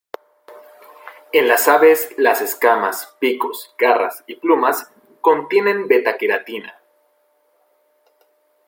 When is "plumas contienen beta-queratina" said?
4.37-6.81